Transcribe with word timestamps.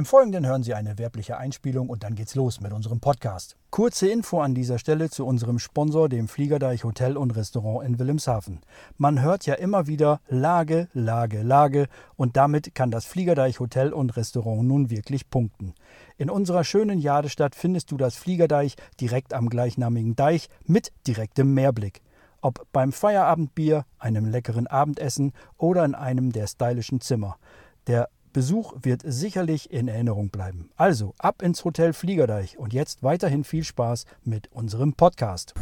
Im 0.00 0.06
Folgenden 0.06 0.46
hören 0.46 0.62
Sie 0.62 0.72
eine 0.72 0.96
werbliche 0.96 1.36
Einspielung 1.36 1.90
und 1.90 2.04
dann 2.04 2.14
geht's 2.14 2.34
los 2.34 2.62
mit 2.62 2.72
unserem 2.72 3.00
Podcast. 3.00 3.58
Kurze 3.68 4.08
Info 4.08 4.40
an 4.40 4.54
dieser 4.54 4.78
Stelle 4.78 5.10
zu 5.10 5.26
unserem 5.26 5.58
Sponsor, 5.58 6.08
dem 6.08 6.26
Fliegerdeich 6.26 6.84
Hotel 6.84 7.18
und 7.18 7.36
Restaurant 7.36 7.86
in 7.86 7.98
Wilhelmshaven. 7.98 8.60
Man 8.96 9.20
hört 9.20 9.44
ja 9.44 9.56
immer 9.56 9.88
wieder 9.88 10.22
Lage, 10.26 10.88
Lage, 10.94 11.42
Lage 11.42 11.86
und 12.16 12.38
damit 12.38 12.74
kann 12.74 12.90
das 12.90 13.04
Fliegerdeich 13.04 13.60
Hotel 13.60 13.92
und 13.92 14.16
Restaurant 14.16 14.66
nun 14.66 14.88
wirklich 14.88 15.28
punkten. 15.28 15.74
In 16.16 16.30
unserer 16.30 16.64
schönen 16.64 16.98
Jadestadt 16.98 17.54
findest 17.54 17.90
du 17.90 17.98
das 17.98 18.14
Fliegerdeich 18.14 18.76
direkt 19.02 19.34
am 19.34 19.50
gleichnamigen 19.50 20.16
Deich 20.16 20.48
mit 20.64 20.92
direktem 21.06 21.52
Meerblick. 21.52 22.00
Ob 22.40 22.66
beim 22.72 22.92
Feierabendbier, 22.92 23.84
einem 23.98 24.24
leckeren 24.24 24.66
Abendessen 24.66 25.32
oder 25.58 25.84
in 25.84 25.94
einem 25.94 26.32
der 26.32 26.46
stylischen 26.46 27.02
Zimmer. 27.02 27.36
Der 27.86 28.08
Besuch 28.32 28.74
wird 28.82 29.02
sicherlich 29.04 29.72
in 29.72 29.88
Erinnerung 29.88 30.30
bleiben. 30.30 30.70
Also 30.76 31.14
ab 31.18 31.42
ins 31.42 31.64
Hotel 31.64 31.92
Fliegerdeich 31.92 32.58
und 32.58 32.72
jetzt 32.72 33.02
weiterhin 33.02 33.42
viel 33.42 33.64
Spaß 33.64 34.04
mit 34.24 34.48
unserem 34.52 34.92
Podcast. 34.92 35.54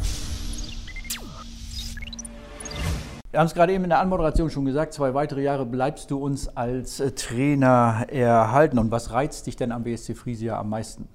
Wir 3.31 3.39
haben 3.39 3.47
es 3.47 3.53
gerade 3.53 3.73
eben 3.73 3.83
in 3.83 3.89
der 3.89 3.99
Anmoderation 3.99 4.49
schon 4.49 4.65
gesagt, 4.65 4.93
zwei 4.93 5.13
weitere 5.13 5.43
Jahre 5.43 5.65
bleibst 5.65 6.09
du 6.09 6.17
uns 6.17 6.47
als 6.47 6.99
äh, 6.99 7.11
Trainer 7.11 8.05
erhalten. 8.07 8.79
Und 8.79 8.91
was 8.91 9.11
reizt 9.11 9.47
dich 9.47 9.55
denn 9.55 9.71
am 9.71 9.83
BSC 9.83 10.15
Friesia 10.15 10.59
am 10.59 10.69
meisten? 10.69 11.07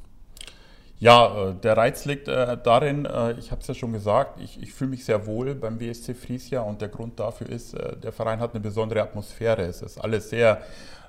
Ja, 0.99 1.51
äh, 1.51 1.55
der 1.55 1.77
Reiz 1.77 2.05
liegt 2.05 2.29
äh, 2.29 2.57
darin, 2.63 3.09
ich 3.39 3.51
habe 3.51 3.61
es 3.61 3.67
ja 3.67 3.75
schon 3.75 3.93
gesagt, 3.93 4.41
ich, 4.41 4.63
ich 4.63 4.73
fühle 4.73 4.91
mich 4.91 5.05
sehr 5.05 5.27
wohl 5.27 5.55
beim 5.55 5.81
WSC 5.81 6.15
Friesia 6.15 6.61
und 6.61 6.81
der 6.81 6.89
Grund 6.89 7.21
dafür 7.21 7.49
ist, 7.49 7.77
der 8.03 8.13
Verein 8.13 8.41
hat 8.41 8.55
eine 8.55 8.61
besondere 8.61 9.03
Atmosphäre. 9.03 9.63
Es 9.63 9.83
ist 9.83 9.99
alles 9.99 10.31
sehr 10.31 10.63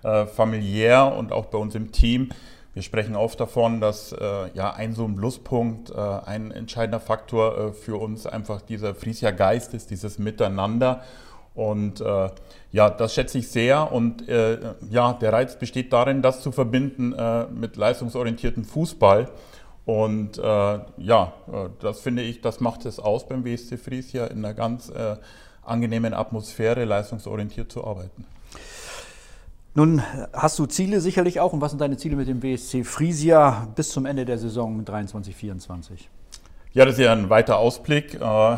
äh, 0.05 0.27
familiär 0.27 1.15
und 1.17 1.31
auch 1.31 1.47
bei 1.47 1.57
uns 1.57 1.73
im 1.73 1.91
Team. 1.91 2.29
Wir 2.75 2.83
sprechen 2.83 3.15
oft 3.15 3.39
davon, 3.39 3.81
dass 3.81 4.11
äh, 4.11 4.49
ja 4.53 4.71
ein 4.71 4.93
so 4.93 5.05
ein 5.05 5.15
Pluspunkt, 5.15 5.89
äh, 5.89 5.95
ein 5.95 6.51
entscheidender 6.51 6.99
Faktor 6.99 7.57
äh, 7.57 7.71
für 7.71 7.95
uns 7.95 8.27
einfach 8.27 8.61
dieser 8.61 8.93
Friesia 8.93 9.31
Geist 9.31 9.73
ist, 9.73 9.89
dieses 9.89 10.19
Miteinander. 10.19 11.01
Und 11.55 12.01
äh, 12.01 12.29
ja, 12.71 12.89
das 12.91 13.15
schätze 13.15 13.39
ich 13.39 13.47
sehr. 13.47 13.91
Und 13.91 14.29
äh, 14.29 14.59
ja, 14.89 15.13
der 15.13 15.33
Reiz 15.33 15.57
besteht 15.57 15.91
darin, 15.91 16.21
das 16.21 16.41
zu 16.41 16.51
verbinden 16.51 17.15
mit 17.57 17.77
leistungsorientiertem 17.77 18.65
Fußball. 18.65 19.29
Und 19.85 20.37
ja, 20.37 21.33
das 21.79 21.99
finde 21.99 22.23
ich, 22.23 22.41
das 22.41 22.59
macht 22.59 22.85
es 22.85 22.99
aus 22.99 23.27
beim 23.27 23.45
WSC 23.45 23.77
Friesia 23.77 24.25
in 24.25 24.43
einer 24.43 24.53
ganz 24.55 24.91
angenehmen 25.63 26.13
Atmosphäre, 26.13 26.85
leistungsorientiert 26.85 27.71
zu 27.71 27.85
arbeiten. 27.85 28.25
Nun 29.77 30.01
hast 30.31 30.57
du 30.57 30.65
Ziele 30.67 31.01
sicherlich 31.01 31.41
auch. 31.41 31.51
Und 31.51 31.59
was 31.59 31.71
sind 31.71 31.81
deine 31.81 31.97
Ziele 31.97 32.15
mit 32.15 32.29
dem 32.29 32.41
WSC 32.41 32.85
Friesia 32.85 33.67
bis 33.75 33.89
zum 33.89 34.05
Ende 34.05 34.23
der 34.23 34.37
Saison 34.37 34.85
23, 34.85 35.35
24? 35.35 36.09
Ja, 36.71 36.85
das 36.85 36.93
ist 36.93 37.03
ja 37.03 37.11
ein 37.11 37.29
weiter 37.29 37.57
Ausblick. 37.57 38.13
Äh, 38.13 38.53
äh, 38.53 38.57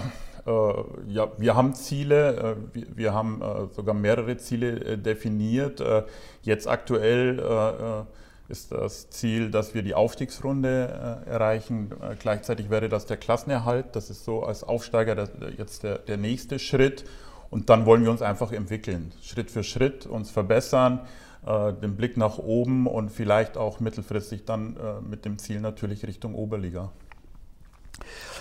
ja, 1.08 1.28
wir 1.40 1.56
haben 1.56 1.74
Ziele, 1.74 2.36
äh, 2.36 2.56
wir, 2.76 2.86
wir, 2.96 3.14
haben 3.16 3.42
äh, 3.42 3.74
sogar 3.74 3.96
mehrere 3.96 4.38
Ziele 4.38 4.80
äh, 4.80 4.98
definiert. 5.00 5.82
Äh, 5.82 6.04
jetzt 6.44 6.68
aktuell 6.68 8.06
ist 8.50 8.72
das 8.72 9.10
Ziel, 9.10 9.52
dass 9.52 9.74
wir 9.74 9.84
die 9.84 9.94
Aufstiegsrunde 9.94 11.24
erreichen. 11.26 11.92
gleichzeitig 12.20 12.70
wäre 12.70 12.88
das 12.88 13.06
der 13.06 13.18
Klassenerhalt. 13.18 13.96
Das 13.96 14.10
ist 14.10 14.24
so 14.24 14.44
als 14.44 14.64
Aufsteiger 14.64 15.16
der, 15.16 15.30
jetzt 15.58 15.84
der, 15.84 15.98
der 15.98 16.18
nächste 16.18 16.58
Schritt. 16.60 17.04
Und 17.50 17.70
dann 17.70 17.86
wollen 17.86 18.04
wir 18.04 18.12
uns 18.12 18.22
einfach 18.22 18.52
entwickeln, 18.52 19.12
Schritt 19.22 19.52
für 19.52 19.64
Schritt 19.64 20.06
uns 20.06 20.30
verbessern, 20.30 21.02
äh, 21.46 21.74
den 21.74 21.96
Blick 21.96 22.18
nach 22.18 22.38
oben 22.38 22.88
und 22.88 23.10
vielleicht 23.10 23.58
auch 23.58 23.80
mittelfristig 23.80 24.46
dann 24.46 24.76
äh, 24.76 25.02
mit 25.02 25.26
dem 25.26 25.38
Ziel 25.38 25.62
natürlich 25.62 26.06
Richtung 26.06 26.36
Oberliga. 26.36 26.92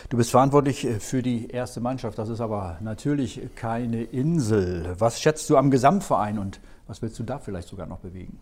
Du 0.09 0.17
bist 0.17 0.31
verantwortlich 0.31 0.85
äh, 0.85 1.01
für 1.01 1.23
die 1.23 1.49
erste 1.49 1.81
Mannschaft. 1.81 2.19
Das 2.19 2.29
ist 2.29 2.41
aber 2.41 2.79
natürlich 2.81 3.41
keine 3.55 4.03
Insel. 4.03 4.95
Was 4.99 5.21
schätzt 5.21 5.49
du 5.51 5.57
am 5.57 5.71
Gesamtverein 5.71 6.39
und 6.39 6.61
was 6.87 7.03
willst 7.03 7.19
du 7.19 7.23
da 7.23 7.39
vielleicht 7.39 7.69
sogar 7.69 7.87
noch 7.87 7.99
bewegen? 7.99 8.39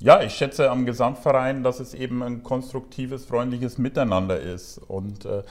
Ja, 0.00 0.22
ich 0.22 0.34
schätze 0.34 0.70
am 0.70 0.86
Gesamtverein, 0.86 1.64
dass 1.64 1.80
es 1.80 1.92
eben 1.92 2.22
ein 2.22 2.44
konstruktives, 2.44 3.24
freundliches 3.24 3.78
Miteinander 3.78 4.38
ist. 4.38 4.78
Und 4.78 5.24
äh, 5.24 5.42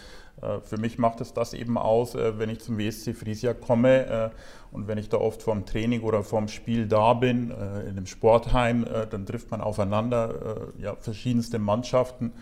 äh, 0.42 0.62
für 0.62 0.78
mich 0.78 0.98
macht 0.98 1.20
es 1.20 1.34
das 1.34 1.54
eben 1.54 1.78
aus, 1.78 2.16
äh, 2.16 2.40
wenn 2.40 2.50
ich 2.50 2.60
zum 2.62 2.78
WSC 2.78 3.14
Friesia 3.14 3.54
komme 3.54 4.06
äh, 4.06 4.30
und 4.72 4.88
wenn 4.88 4.98
ich 4.98 5.10
da 5.10 5.18
oft 5.18 5.42
vorm 5.44 5.66
Training 5.66 6.02
oder 6.02 6.24
vorm 6.24 6.48
Spiel 6.48 6.88
da 6.88 7.14
bin, 7.14 7.52
in 7.52 7.58
einem 7.58 8.06
Sportheim, 8.06 8.86
dann 9.10 9.26
trifft 9.26 9.50
man 9.50 9.62
aufeinander, 9.62 10.68
ja, 10.78 10.96
verschiedenste 10.96 11.58
Mannschaften, 11.58 12.34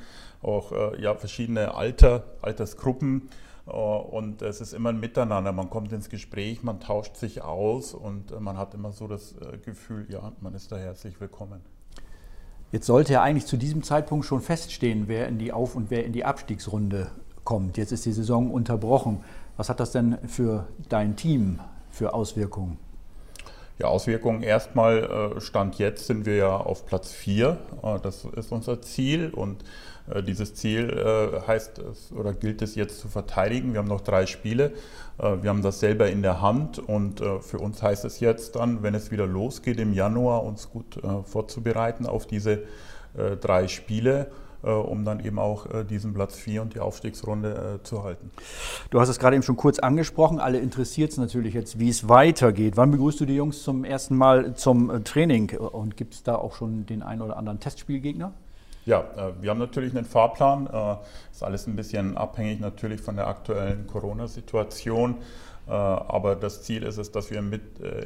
auch 0.42 0.74
ja, 1.00 1.14
verschiedene 1.14 1.76
Alter, 1.76 2.24
Altersgruppen. 2.42 3.30
Und 3.66 4.42
es 4.42 4.60
ist 4.60 4.74
immer 4.74 4.90
ein 4.90 5.00
Miteinander. 5.00 5.52
Man 5.52 5.70
kommt 5.70 5.94
ins 5.94 6.10
Gespräch, 6.10 6.64
man 6.64 6.80
tauscht 6.80 7.16
sich 7.16 7.44
aus 7.44 7.94
und 7.94 8.38
man 8.42 8.58
hat 8.58 8.74
immer 8.74 8.92
so 8.92 9.08
das 9.08 9.36
Gefühl, 9.64 10.08
ja, 10.10 10.34
man 10.42 10.56
ist 10.56 10.72
da 10.72 10.78
herzlich 10.78 11.22
willkommen. 11.22 11.75
Jetzt 12.76 12.88
sollte 12.88 13.14
ja 13.14 13.24
eigentlich 13.24 13.46
zu 13.46 13.56
diesem 13.56 13.84
Zeitpunkt 13.84 14.26
schon 14.26 14.42
feststehen, 14.42 15.06
wer 15.08 15.30
in 15.30 15.38
die 15.38 15.54
Auf- 15.54 15.78
und 15.78 15.90
wer 15.92 16.04
in 16.04 16.12
die 16.12 16.26
Abstiegsrunde 16.26 17.10
kommt. 17.46 17.78
Jetzt 17.78 17.94
ist 17.94 18.06
die 18.06 18.12
Saison 18.12 18.52
unterbrochen. 18.52 19.24
Was 19.56 19.70
hat 19.70 19.80
das 19.80 19.94
denn 19.94 20.18
für 20.28 20.68
dein 20.90 21.16
Team 21.16 21.62
für 21.90 22.14
Auswirkungen? 22.14 22.78
Ja, 23.78 23.88
Auswirkungen 23.88 24.42
erstmal, 24.42 25.34
äh, 25.36 25.42
Stand 25.42 25.78
jetzt 25.80 26.08
sind 26.08 26.26
wir 26.26 26.36
ja 26.38 26.56
auf 26.56 26.86
Platz 26.86 27.12
4. 27.12 27.58
Äh, 27.84 28.00
das 28.02 28.24
ist 28.24 28.54
unser 28.54 28.82
Ziel 28.82 29.32
und 29.32 29.66
äh, 30.10 30.24
dieses 30.24 30.56
Ziel 30.56 31.44
heißt 31.46 31.80
es 31.80 32.14
oder 32.14 32.34
gilt 32.34 32.62
es 32.62 32.76
jetzt 32.76 33.00
zu 33.02 33.10
verteidigen. 33.10 33.74
Wir 33.74 33.80
haben 33.80 33.90
noch 33.90 34.02
drei 34.02 34.26
Spiele. 34.26 34.72
Wir 35.18 35.50
haben 35.50 35.62
das 35.62 35.80
selber 35.80 36.08
in 36.10 36.22
der 36.22 36.42
Hand 36.42 36.78
und 36.78 37.22
für 37.40 37.58
uns 37.58 37.82
heißt 37.82 38.04
es 38.04 38.20
jetzt 38.20 38.58
dann, 38.58 38.84
wenn 38.84 38.94
es 38.94 39.12
wieder 39.12 39.26
losgeht 39.26 39.80
im 39.80 39.94
Januar, 39.94 40.44
uns 40.44 40.70
gut 40.70 41.00
vorzubereiten 41.24 42.06
auf 42.06 42.28
diese 42.28 42.64
drei 43.40 43.70
Spiele 43.70 44.28
um 44.72 45.06
dann 45.06 45.20
eben 45.20 45.40
auch 45.40 45.66
äh, 45.68 45.84
diesen 45.84 46.14
Platz 46.14 46.36
4 46.36 46.62
und 46.62 46.76
die 46.76 46.80
Aufstiegsrunde 46.80 47.80
äh, 47.80 47.84
zu 47.84 48.04
halten. 48.04 48.32
Du 48.90 49.00
hast 49.00 49.10
es 49.10 49.20
gerade 49.20 49.36
eben 49.36 49.44
schon 49.44 49.58
kurz 49.58 49.80
angesprochen. 49.80 50.40
Alle 50.40 50.60
interessiert 50.60 51.12
es 51.12 51.18
natürlich 51.18 51.54
jetzt, 51.54 51.80
wie 51.80 51.90
es 51.90 52.10
weitergeht. 52.10 52.78
Wann 52.78 52.92
begrüßt 52.92 53.20
du 53.20 53.26
die 53.26 53.36
Jungs 53.36 53.64
zum 53.64 53.84
ersten 53.84 54.16
Mal 54.16 54.56
zum 54.56 55.04
Training? 55.04 55.58
Und 55.58 55.98
gibt 55.98 56.14
es 56.14 56.24
da 56.24 56.36
auch 56.36 56.56
schon 56.56 56.86
den 56.86 57.04
einen 57.04 57.22
oder 57.22 57.38
anderen 57.38 57.60
Testspielgegner? 57.60 58.34
Ja, 58.86 59.34
wir 59.42 59.50
haben 59.50 59.58
natürlich 59.58 59.96
einen 59.96 60.06
Fahrplan. 60.06 61.00
Ist 61.32 61.42
alles 61.44 61.66
ein 61.66 61.76
bisschen 61.76 62.18
abhängig 62.18 62.60
natürlich 62.60 63.02
von 63.02 63.16
der 63.16 63.28
aktuellen 63.28 63.88
Corona-Situation. 63.88 65.16
Aber 65.66 66.36
das 66.36 66.62
Ziel 66.62 66.84
ist 66.84 66.98
es, 66.98 67.12
dass 67.12 67.32
wir 67.32 67.42
mit 67.42 67.64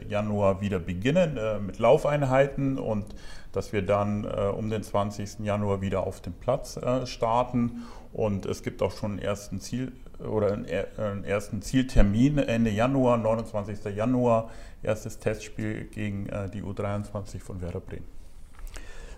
Januar 0.07 0.61
wieder 0.61 0.79
beginnen 0.79 1.37
mit 1.65 1.79
Laufeinheiten 1.79 2.79
und 2.79 3.13
dass 3.51 3.73
wir 3.73 3.81
dann 3.81 4.25
äh, 4.25 4.47
um 4.47 4.69
den 4.69 4.83
20. 4.83 5.39
Januar 5.39 5.81
wieder 5.81 6.05
auf 6.05 6.21
dem 6.21 6.33
Platz 6.33 6.77
äh, 6.77 7.05
starten. 7.05 7.83
Und 8.13 8.45
es 8.45 8.63
gibt 8.63 8.81
auch 8.81 8.91
schon 8.91 9.11
einen 9.11 9.19
ersten 9.19 9.59
Ziel 9.59 9.91
oder 10.19 10.53
einen, 10.53 10.65
äh, 10.65 10.85
ersten 11.23 11.61
Zieltermin 11.61 12.37
Ende 12.37 12.71
Januar, 12.71 13.17
29. 13.17 13.95
Januar, 13.95 14.49
erstes 14.83 15.19
Testspiel 15.19 15.85
gegen 15.85 16.27
äh, 16.29 16.49
die 16.49 16.63
U23 16.63 17.39
von 17.39 17.61
Werder 17.61 17.79
Bremen. 17.79 18.18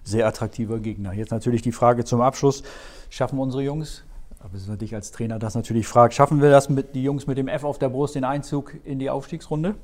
Sehr 0.03 0.27
attraktiver 0.27 0.80
Gegner. 0.80 1.13
Jetzt 1.13 1.31
natürlich 1.31 1.62
die 1.62 1.71
Frage 1.71 2.06
zum 2.06 2.21
Abschluss. 2.21 2.63
Schaffen 3.09 3.39
unsere 3.39 3.63
Jungs 3.63 4.03
aber 4.44 4.56
es 4.56 4.68
ist 4.68 4.81
dich 4.81 4.95
als 4.95 5.12
Trainer 5.12 5.39
das 5.39 5.56
natürlich 5.56 5.88
fragt, 5.88 6.13
schaffen 6.13 6.42
wir 6.42 6.50
das 6.50 6.69
mit 6.69 6.95
die 6.95 7.03
Jungs 7.03 7.27
mit 7.27 7.38
dem 7.38 7.48
F 7.48 7.63
auf 7.63 7.77
der 7.80 7.89
Brust 7.89 8.15
den 8.15 8.24
Einzug 8.24 8.74
in 8.83 9.00
die 9.00 9.09
Aufstiegsrunde? 9.09 9.75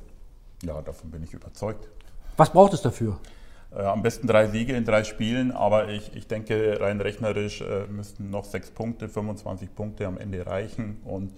Ja, 0.62 0.82
davon 0.82 1.10
bin 1.10 1.22
ich 1.22 1.32
überzeugt. 1.32 1.88
Was 2.36 2.50
braucht 2.50 2.74
es 2.74 2.82
dafür? 2.82 3.18
Äh, 3.70 3.82
am 3.82 4.02
besten 4.02 4.26
drei 4.26 4.48
Siege 4.48 4.74
in 4.74 4.84
drei 4.84 5.04
Spielen, 5.04 5.52
aber 5.52 5.88
ich, 5.88 6.14
ich 6.14 6.26
denke, 6.26 6.80
rein 6.80 7.00
rechnerisch 7.00 7.60
äh, 7.60 7.86
müssten 7.86 8.30
noch 8.30 8.44
sechs 8.44 8.70
Punkte, 8.70 9.08
25 9.08 9.74
Punkte 9.74 10.06
am 10.06 10.18
Ende 10.18 10.44
reichen. 10.46 11.00
Und 11.04 11.32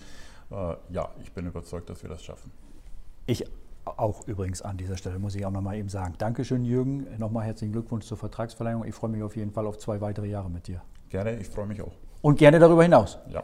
äh, 0.50 0.76
ja, 0.90 1.10
ich 1.22 1.32
bin 1.32 1.46
überzeugt, 1.46 1.90
dass 1.90 2.02
wir 2.02 2.10
das 2.10 2.24
schaffen. 2.24 2.50
Ich 3.26 3.44
auch 3.84 4.26
übrigens 4.26 4.62
an 4.62 4.76
dieser 4.76 4.96
Stelle, 4.96 5.18
muss 5.18 5.34
ich 5.34 5.44
auch 5.44 5.50
nochmal 5.50 5.76
eben 5.76 5.88
sagen. 5.88 6.14
Dankeschön, 6.18 6.64
Jürgen. 6.64 7.06
Nochmal 7.18 7.46
herzlichen 7.46 7.72
Glückwunsch 7.72 8.06
zur 8.06 8.16
Vertragsverlängerung. 8.16 8.86
Ich 8.86 8.94
freue 8.94 9.10
mich 9.10 9.22
auf 9.22 9.36
jeden 9.36 9.50
Fall 9.50 9.66
auf 9.66 9.78
zwei 9.78 10.00
weitere 10.00 10.28
Jahre 10.28 10.50
mit 10.50 10.66
dir. 10.66 10.82
Gerne, 11.08 11.38
ich 11.38 11.48
freue 11.48 11.66
mich 11.66 11.82
auch. 11.82 11.92
Und 12.22 12.38
gerne 12.38 12.58
darüber 12.58 12.82
hinaus. 12.82 13.18
Ja. 13.28 13.42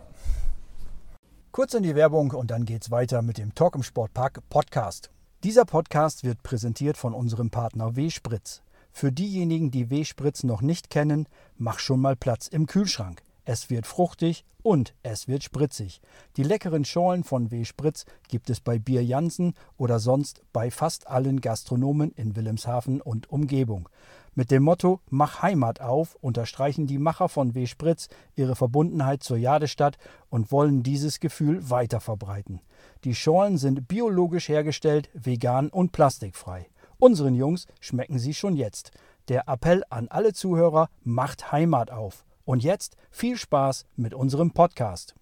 Kurz 1.50 1.72
in 1.74 1.82
die 1.82 1.94
Werbung 1.94 2.32
und 2.32 2.50
dann 2.50 2.64
geht's 2.64 2.90
weiter 2.90 3.22
mit 3.22 3.38
dem 3.38 3.54
Talk 3.54 3.74
im 3.74 3.82
Sportpark 3.82 4.40
Podcast. 4.50 5.10
Dieser 5.42 5.64
Podcast 5.64 6.22
wird 6.22 6.42
präsentiert 6.42 6.96
von 6.96 7.14
unserem 7.14 7.50
Partner 7.50 7.96
W-Spritz. 7.96 8.62
Für 8.92 9.12
diejenigen, 9.12 9.70
die 9.70 9.90
W-Spritz 9.90 10.42
noch 10.44 10.62
nicht 10.62 10.90
kennen, 10.90 11.28
mach 11.56 11.78
schon 11.78 12.00
mal 12.00 12.16
Platz 12.16 12.48
im 12.48 12.66
Kühlschrank. 12.66 13.22
Es 13.48 13.70
wird 13.70 13.87
fruchtig 13.87 14.44
und 14.64 14.93
es 15.04 15.28
wird 15.28 15.44
spritzig. 15.44 16.00
Die 16.37 16.43
leckeren 16.43 16.84
Schorlen 16.84 17.22
von 17.22 17.52
W-Spritz 17.52 18.04
gibt 18.26 18.50
es 18.50 18.58
bei 18.58 18.81
Bier 18.81 19.04
Jansen 19.04 19.54
oder 19.78 20.00
sonst 20.00 20.43
bei 20.52 20.72
fast 20.72 21.06
allen 21.06 21.40
Gastronomen 21.40 22.10
in 22.10 22.34
Wilhelmshaven 22.34 23.00
und 23.00 23.31
Umgebung. 23.31 23.88
Mit 24.34 24.50
dem 24.50 24.64
Motto 24.64 25.00
Mach 25.10 25.43
Heimat 25.43 25.81
auf 25.81 26.16
unterstreichen 26.20 26.88
die 26.88 26.98
Macher 26.98 27.28
von 27.28 27.54
W-Spritz 27.54 28.08
ihre 28.34 28.56
Verbundenheit 28.56 29.22
zur 29.22 29.37
Jadestadt 29.37 29.96
und 30.28 30.50
wollen 30.50 30.82
dieses 30.82 31.20
Gefühl 31.20 31.70
weiter 31.70 32.00
verbreiten. 32.00 32.60
Die 33.04 33.14
Schorlen 33.14 33.58
sind 33.58 33.87
biologisch 33.87 34.48
hergestellt, 34.48 35.08
vegan 35.14 35.69
und 35.69 35.93
plastikfrei. 35.93 36.66
Unseren 36.98 37.37
Jungs 37.37 37.69
schmecken 37.78 38.19
sie 38.19 38.34
schon 38.34 38.56
jetzt. 38.56 38.90
Der 39.28 39.48
Appell 39.48 39.84
an 39.88 40.08
alle 40.08 40.32
Zuhörer 40.32 40.88
macht 41.04 41.52
Heimat 41.52 41.93
auf. 41.93 42.25
Und 42.46 42.62
jetzt 42.62 42.96
viel 43.10 43.37
Spaß 43.37 43.87
mit 43.96 44.14
unserem 44.14 44.52
Podcast. 44.52 45.16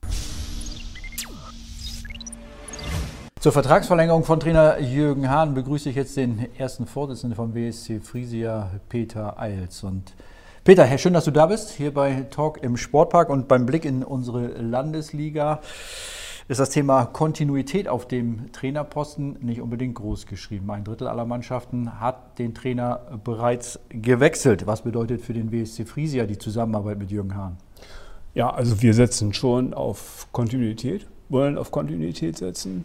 Zur 3.40 3.50
Vertragsverlängerung 3.50 4.24
von 4.24 4.40
Trainer 4.40 4.78
Jürgen 4.78 5.30
Hahn 5.30 5.54
begrüße 5.54 5.88
ich 5.88 5.96
jetzt 5.96 6.18
den 6.18 6.54
ersten 6.58 6.86
Vorsitzenden 6.86 7.34
vom 7.34 7.54
WSC 7.54 8.00
Frisia, 8.00 8.78
Peter 8.90 9.38
Eils. 9.38 9.82
Und 9.84 10.12
Peter, 10.64 10.98
schön, 10.98 11.14
dass 11.14 11.24
du 11.24 11.30
da 11.30 11.46
bist, 11.46 11.70
hier 11.70 11.94
bei 11.94 12.26
Talk 12.30 12.62
im 12.62 12.76
Sportpark 12.76 13.30
und 13.30 13.48
beim 13.48 13.64
Blick 13.64 13.86
in 13.86 14.04
unsere 14.04 14.48
Landesliga 14.60 15.62
ist 16.46 16.60
das 16.60 16.70
Thema 16.70 17.06
Kontinuität 17.06 17.88
auf 17.88 18.06
dem 18.06 18.52
Trainerposten 18.52 19.38
nicht 19.40 19.62
unbedingt 19.62 19.94
groß 19.94 20.26
geschrieben. 20.26 20.70
Ein 20.70 20.84
Drittel 20.84 21.08
aller 21.08 21.24
Mannschaften 21.24 22.00
hat 22.00 22.38
den 22.38 22.54
Trainer 22.54 23.00
bereits 23.24 23.78
gewechselt. 23.88 24.66
Was 24.66 24.82
bedeutet 24.82 25.22
für 25.22 25.32
den 25.32 25.52
WSC 25.52 25.86
Friesia 25.86 26.26
die 26.26 26.38
Zusammenarbeit 26.38 26.98
mit 26.98 27.10
Jürgen 27.10 27.34
Hahn? 27.34 27.56
Ja, 28.34 28.50
also 28.50 28.82
wir 28.82 28.92
setzen 28.92 29.32
schon 29.32 29.72
auf 29.72 30.28
Kontinuität, 30.32 31.06
wollen 31.30 31.56
auf 31.56 31.70
Kontinuität 31.70 32.36
setzen, 32.36 32.84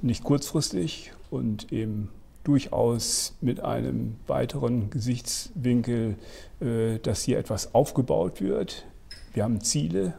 nicht 0.00 0.24
kurzfristig 0.24 1.12
und 1.30 1.72
eben 1.72 2.08
durchaus 2.42 3.36
mit 3.40 3.60
einem 3.60 4.16
weiteren 4.26 4.90
Gesichtswinkel, 4.90 6.16
äh, 6.60 6.98
dass 6.98 7.22
hier 7.22 7.38
etwas 7.38 7.76
aufgebaut 7.76 8.40
wird. 8.40 8.86
Wir 9.34 9.44
haben 9.44 9.60
Ziele 9.60 10.14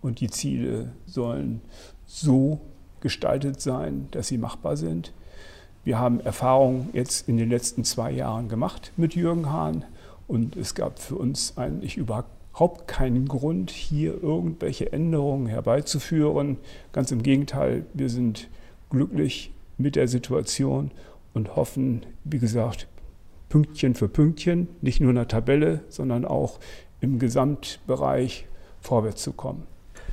und 0.00 0.20
die 0.20 0.30
Ziele 0.30 0.92
sollen 1.06 1.60
so 2.06 2.60
gestaltet 3.00 3.60
sein, 3.60 4.08
dass 4.10 4.28
sie 4.28 4.38
machbar 4.38 4.76
sind. 4.76 5.12
Wir 5.84 5.98
haben 5.98 6.20
Erfahrungen 6.20 6.90
jetzt 6.92 7.28
in 7.28 7.36
den 7.36 7.48
letzten 7.48 7.84
zwei 7.84 8.10
Jahren 8.10 8.48
gemacht 8.48 8.92
mit 8.96 9.14
Jürgen 9.14 9.50
Hahn 9.50 9.84
und 10.26 10.56
es 10.56 10.74
gab 10.74 10.98
für 10.98 11.16
uns 11.16 11.56
eigentlich 11.56 11.96
überhaupt 11.96 12.86
keinen 12.86 13.26
Grund, 13.26 13.70
hier 13.70 14.22
irgendwelche 14.22 14.92
Änderungen 14.92 15.46
herbeizuführen. 15.46 16.58
Ganz 16.92 17.10
im 17.10 17.22
Gegenteil, 17.22 17.86
wir 17.94 18.10
sind 18.10 18.48
glücklich 18.90 19.52
mit 19.78 19.96
der 19.96 20.08
Situation 20.08 20.90
und 21.34 21.56
hoffen, 21.56 22.04
wie 22.24 22.38
gesagt, 22.38 22.88
Pünktchen 23.48 23.94
für 23.94 24.08
Pünktchen, 24.08 24.68
nicht 24.82 25.00
nur 25.00 25.10
in 25.10 25.16
der 25.16 25.28
Tabelle, 25.28 25.80
sondern 25.88 26.24
auch 26.24 26.58
im 27.00 27.18
Gesamtbereich 27.18 28.46
vorwärts 28.80 29.22
zu 29.22 29.32
kommen. 29.32 29.66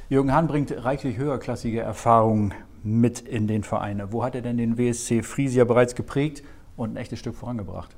Jürgen 0.08 0.32
Hahn 0.32 0.46
bringt 0.46 0.72
reichlich 0.86 1.18
höherklassige 1.18 1.80
Erfahrungen 1.80 2.54
mit 2.84 3.22
in 3.22 3.48
den 3.48 3.64
Vereine. 3.64 4.12
Wo 4.12 4.24
hat 4.24 4.36
er 4.36 4.44
denn 4.44 4.58
den 4.58 4.78
WSC 4.78 5.24
Friesia 5.24 5.64
bereits 5.64 5.96
geprägt 5.96 6.44
und 6.78 6.92
ein 6.92 6.98
echtes 6.98 7.18
Stück 7.18 7.34
vorangebracht? 7.34 7.90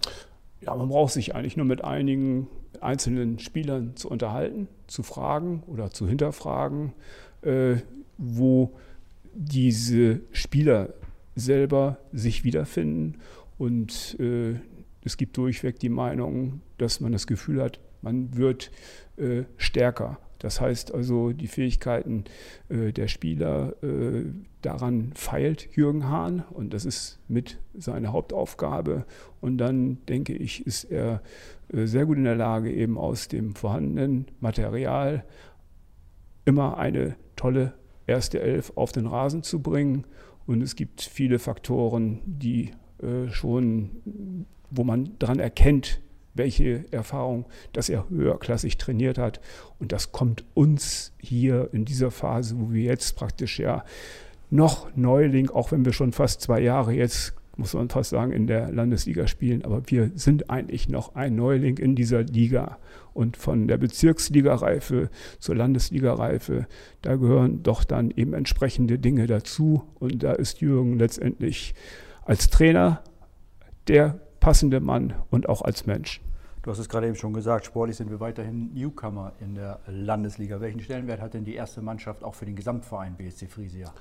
Ja, 0.62 0.74
man 0.74 0.88
braucht 0.88 1.12
sich 1.12 1.36
eigentlich 1.36 1.58
nur 1.58 1.65
mit 1.65 1.84
einigen 1.84 2.48
einzelnen 2.79 3.39
Spielern 3.39 3.98
zu 3.98 4.10
unterhalten, 4.10 4.70
zu 4.88 5.03
fragen 5.03 5.63
oder 5.67 5.91
zu 5.91 6.08
hinterfragen, 6.08 6.93
äh, 7.41 7.75
wo 8.17 8.72
diese 9.34 10.22
Spieler 10.31 10.93
selber 11.36 11.98
sich 12.13 12.46
wiederfinden. 12.46 13.15
Und 13.58 14.17
äh, 14.22 14.55
es 15.03 15.17
gibt 15.17 15.36
durchweg 15.36 15.77
die 15.79 15.89
Meinung, 15.89 16.62
dass 16.77 17.01
man 17.01 17.12
das 17.12 17.27
Gefühl 17.27 17.62
hat, 17.62 17.81
man 18.01 18.38
wird 18.38 18.72
äh, 19.17 19.43
stärker 19.58 20.20
das 20.39 20.62
heißt 20.62 20.94
also, 20.94 21.32
die 21.32 21.48
Fähigkeiten 21.48 22.25
äh, 22.70 22.91
der 22.91 23.08
Spieler, 23.08 23.74
äh, 23.84 24.25
daran 24.62 25.12
feilt 25.15 25.75
Jürgen 25.75 26.08
Hahn 26.08 26.44
und 26.50 26.74
das 26.74 26.86
ist 26.86 27.20
mit 27.27 27.60
seiner 27.75 28.12
Hauptaufgabe. 28.12 29.06
Und 29.39 29.58
dann 29.58 30.00
denke 30.08 30.34
ich, 30.34 30.65
ist 30.65 30.86
er 30.86 31.22
äh, 31.72 31.86
sehr 31.86 32.06
gut 32.06 32.17
in 32.17 32.24
der 32.24 32.36
Lage, 32.36 32.72
eben 32.72 32.98
aus 32.98 33.27
dem 33.27 33.56
vorhandenen 33.56 34.25
Material 34.39 35.24
immer 36.46 36.77
eine 36.77 37.15
tolle 37.36 37.74
erste 38.08 38.39
Elf 38.41 38.72
auf 38.75 38.91
den 38.91 39.08
Rasen 39.08 39.44
zu 39.44 39.62
bringen. 39.62 40.06
Und 40.46 40.62
es 40.62 40.75
gibt 40.75 41.01
viele 41.01 41.39
Faktoren, 41.39 42.22
die 42.25 42.72
äh, 43.01 43.29
schon, 43.29 44.46
wo 44.70 44.84
man 44.84 45.12
daran 45.20 45.39
erkennt, 45.39 46.01
welche 46.38 46.86
Erfahrung, 46.91 47.46
dass 47.74 47.89
er 47.89 48.10
höherklassig 48.10 48.77
trainiert 48.77 49.17
hat. 49.17 49.39
Und 49.79 49.91
das 49.91 50.12
kommt 50.12 50.44
uns 50.53 51.13
hier 51.20 51.70
in 51.72 51.86
dieser 51.86 52.12
Phase, 52.12 52.60
wo 52.60 52.72
wir 52.72 52.84
jetzt 52.84 53.15
praktisch 53.15 53.60
ja 53.60 53.84
noch 54.50 54.96
Neuling, 54.96 55.50
auch 55.50 55.72
wenn 55.72 55.86
wir 55.86 55.94
schon 55.94 56.12
fast 56.12 56.41
zwei 56.41 56.62
Jahre 56.62 56.94
jetzt, 56.94 57.34
muss 57.58 57.74
man 57.74 57.89
fast 57.89 58.12
sagen, 58.12 58.32
in 58.32 58.48
der 58.48 58.72
Landesliga 58.72 59.27
spielen, 59.27 59.65
aber 59.65 59.82
wir 59.88 60.12
sind 60.13 60.50
eigentlich 60.50 60.89
noch 60.89 61.15
ein 61.15 61.36
Neuling 61.36 61.77
in 61.77 61.96
dieser 61.96 62.24
Liga. 62.24 62.77
Und 63.13 63.36
von 63.36 63.67
der 63.67 63.77
Bezirksligareife 63.77 65.10
zur 65.39 65.56
Landesligareife, 65.56 66.67
da 67.01 67.15
gehören 67.15 67.63
doch 67.63 67.84
dann 67.84 68.12
eben 68.12 68.34
entsprechende 68.34 69.00
Dinge 69.00 69.25
dazu. 69.25 69.82
Und 69.96 70.22
da 70.22 70.34
ist 70.34 70.62
Jürgen 70.62 71.00
letztendlich 71.00 71.74
als 72.25 72.51
Trainer 72.51 73.01
der 73.88 74.20
passende 74.39 74.79
Mann 74.79 75.15
und 75.32 75.50
auch 75.50 75.63
als 75.63 75.88
Mensch. 75.88 76.22
Du 76.67 76.71
hast 76.71 76.79
es 76.79 76.89
gerade 76.89 77.07
eben 77.07 77.15
schon 77.15 77.31
gesagt, 77.31 77.65
sportlich 77.65 77.95
sind 77.95 78.09
wir 78.09 78.19
weiterhin 78.19 78.74
Newcomer 78.74 79.31
in 79.39 79.55
der 79.55 79.79
Landesliga. 79.88 80.59
Welchen 80.59 80.81
Stellenwert 80.81 81.21
hat 81.21 81.33
denn 81.33 81.45
die 81.45 81.55
erste 81.55 81.81
Mannschaft 81.81 82.25
auch 82.25 82.36
für 82.36 82.45
den 82.45 82.57
Gesamtverein 82.57 83.15
BSC 83.15 83.47
Friesia? 83.47 83.93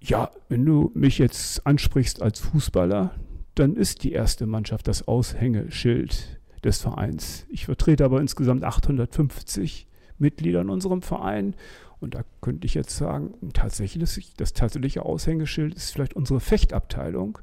Ja, 0.00 0.30
wenn 0.48 0.64
du 0.64 0.90
mich 0.94 1.18
jetzt 1.18 1.66
ansprichst 1.66 2.22
als 2.22 2.40
Fußballer, 2.40 3.10
dann 3.54 3.76
ist 3.76 4.02
die 4.02 4.12
erste 4.12 4.46
Mannschaft 4.46 4.88
das 4.88 5.06
Aushängeschild 5.08 6.40
des 6.64 6.78
Vereins. 6.78 7.44
Ich 7.50 7.66
vertrete 7.66 8.06
aber 8.06 8.18
insgesamt 8.22 8.64
850 8.64 9.88
Mitglieder 10.16 10.62
in 10.62 10.70
unserem 10.70 11.02
Verein 11.02 11.54
und 12.00 12.14
da 12.14 12.22
könnte 12.40 12.66
ich 12.66 12.72
jetzt 12.72 12.96
sagen, 12.96 13.34
tatsächlich, 13.52 14.32
das 14.38 14.54
tatsächliche 14.54 15.04
Aushängeschild 15.04 15.74
ist 15.74 15.90
vielleicht 15.90 16.16
unsere 16.16 16.40
Fechtabteilung. 16.40 17.38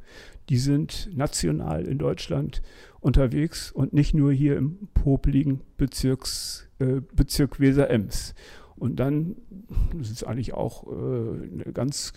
Die 0.50 0.58
sind 0.58 1.10
national 1.16 1.86
in 1.86 1.98
Deutschland 1.98 2.62
unterwegs 3.00 3.72
und 3.72 3.94
nicht 3.94 4.14
nur 4.14 4.32
hier 4.32 4.58
im 4.58 4.88
popligen 4.94 5.62
Bezirks, 5.78 6.70
äh, 6.80 7.02
Bezirk 7.16 7.60
Weser-Ems. 7.60 8.34
Und 8.76 8.98
dann, 9.00 9.36
das 9.98 10.12
ist 10.12 10.24
eigentlich 10.24 10.54
auch 10.54 10.86
äh, 10.88 10.92
eine 10.92 11.74
ganz 11.74 12.14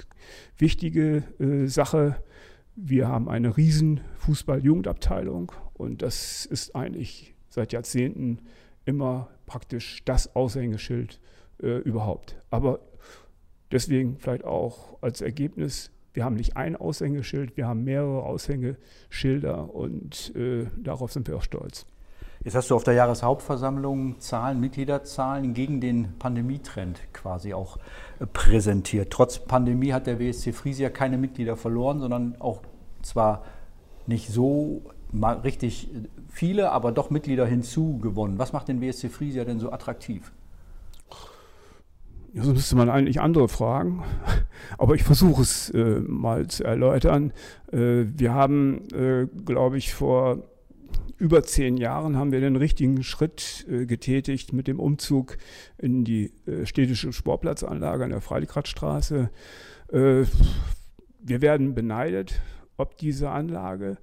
wichtige 0.59 1.25
äh, 1.39 1.67
Sache, 1.67 2.23
wir 2.77 3.09
haben 3.09 3.29
eine 3.29 3.57
riesen 3.57 4.01
Fußball-Jugendabteilung 4.19 5.53
und 5.75 6.03
das 6.03 6.47
ist 6.47 6.75
eigentlich 6.75 7.35
seit 7.49 7.73
Jahrzehnten 7.73 8.39
immer 8.85 9.29
praktisch 9.47 10.03
das 10.05 10.35
Aushängeschild 10.35 11.21
äh, 11.63 11.79
überhaupt. 11.79 12.41
Aber 12.51 12.81
deswegen 13.71 14.17
vielleicht 14.17 14.45
auch 14.45 15.03
als 15.03 15.21
Ergebnis, 15.21 15.91
wir 16.13 16.25
haben 16.25 16.35
nicht 16.35 16.57
ein 16.57 16.77
Aushängeschild, 16.77 17.57
wir 17.57 17.67
haben 17.67 17.85
mehrere 17.85 18.23
Aushängeschilder 18.25 19.75
und 19.75 20.35
äh, 20.35 20.67
darauf 20.77 21.13
sind 21.13 21.29
wir 21.29 21.37
auch 21.37 21.43
stolz. 21.43 21.87
Jetzt 22.43 22.55
hast 22.55 22.71
du 22.71 22.75
auf 22.75 22.85
der 22.85 22.95
Jahreshauptversammlung 22.95 24.19
Zahlen, 24.19 24.61
Mitgliederzahlen 24.61 25.53
gegen 25.53 25.83
den 25.83 26.17
Pandemietrend 26.19 26.99
quasi 27.13 27.53
auch 27.53 27.77
äh, 28.19 28.27
präsentiert. 28.27 29.11
Trotz 29.11 29.39
Pandemie 29.39 29.93
hat 29.93 30.07
der 30.07 30.19
WSC 30.19 30.53
Friesia 30.53 30.89
keine 30.89 31.19
Mitglieder 31.19 31.57
verloren, 31.57 32.01
sondern 32.01 32.37
auch 32.39 32.63
zwar 33.03 33.45
nicht 34.07 34.29
so 34.29 34.83
richtig 35.45 35.91
viele, 36.29 36.71
aber 36.71 36.93
doch 36.93 37.11
Mitglieder 37.11 37.47
hinzugewonnen. 37.47 38.39
Was 38.39 38.53
macht 38.53 38.69
den 38.69 38.81
WSC 38.81 39.11
Friesia 39.11 39.45
denn 39.45 39.59
so 39.59 39.71
attraktiv? 39.71 40.33
Das 42.33 42.47
müsste 42.47 42.77
man 42.77 42.89
eigentlich 42.89 43.21
andere 43.21 43.49
fragen, 43.49 44.05
aber 44.79 44.95
ich 44.95 45.03
versuche 45.03 45.43
es 45.43 45.71
äh, 45.71 46.01
mal 46.01 46.47
zu 46.47 46.63
erläutern. 46.63 47.33
Äh, 47.73 48.05
wir 48.17 48.33
haben, 48.33 48.83
äh, 48.95 49.27
glaube 49.45 49.79
ich, 49.79 49.93
vor 49.95 50.45
über 51.19 51.43
zehn 51.43 51.77
Jahren 51.77 52.17
haben 52.17 52.33
wir 52.33 52.41
den 52.41 52.57
richtigen 52.57 53.03
Schritt 53.03 53.67
äh, 53.69 53.85
getätigt 53.85 54.53
mit 54.53 54.69
dem 54.69 54.81
Umzug 54.81 55.37
in 55.77 56.05
die 56.05 56.33
äh, 56.47 56.67
städtische 56.67 57.13
Sportplatzanlage 57.13 58.05
an 58.05 58.11
der 58.11 58.21
Freiligradstraße. 58.21 59.31
Äh, 59.93 60.25
wir 61.23 61.43
werden 61.43 61.75
beneidet, 61.75 62.41
ob 62.77 62.97
diese 62.97 63.31
Anlage 63.31 63.99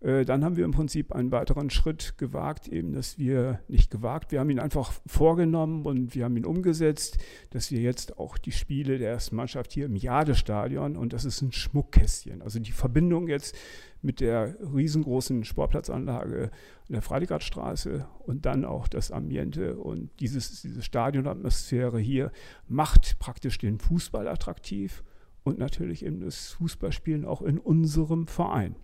dann 0.00 0.44
haben 0.44 0.56
wir 0.56 0.64
im 0.64 0.70
Prinzip 0.70 1.12
einen 1.12 1.32
weiteren 1.32 1.70
Schritt 1.70 2.18
gewagt, 2.18 2.68
eben, 2.68 2.92
dass 2.92 3.18
wir 3.18 3.60
nicht 3.66 3.90
gewagt, 3.90 4.30
wir 4.30 4.38
haben 4.38 4.50
ihn 4.50 4.60
einfach 4.60 4.92
vorgenommen 5.06 5.86
und 5.86 6.14
wir 6.14 6.24
haben 6.24 6.36
ihn 6.36 6.44
umgesetzt, 6.44 7.18
dass 7.50 7.72
wir 7.72 7.80
jetzt 7.80 8.16
auch 8.18 8.38
die 8.38 8.52
Spiele 8.52 8.98
der 8.98 9.10
ersten 9.10 9.34
Mannschaft 9.34 9.72
hier 9.72 9.86
im 9.86 9.96
Jadestadion 9.96 10.96
und 10.96 11.12
das 11.12 11.24
ist 11.24 11.42
ein 11.42 11.50
Schmuckkästchen. 11.50 12.42
Also 12.42 12.60
die 12.60 12.70
Verbindung 12.70 13.26
jetzt 13.26 13.56
mit 14.00 14.20
der 14.20 14.54
riesengroßen 14.72 15.44
Sportplatzanlage 15.44 16.52
in 16.88 16.92
der 16.92 17.02
Freiligradstraße 17.02 18.06
und 18.20 18.46
dann 18.46 18.64
auch 18.64 18.86
das 18.86 19.10
Ambiente 19.10 19.76
und 19.76 20.10
dieses, 20.20 20.62
diese 20.62 20.82
Stadionatmosphäre 20.82 21.98
hier 21.98 22.30
macht 22.68 23.18
praktisch 23.18 23.58
den 23.58 23.78
Fußball 23.78 24.28
attraktiv 24.28 25.02
und 25.42 25.58
natürlich 25.58 26.04
eben 26.04 26.20
das 26.20 26.50
Fußballspielen 26.52 27.24
auch 27.24 27.42
in 27.42 27.58
unserem 27.58 28.28
Verein. 28.28 28.76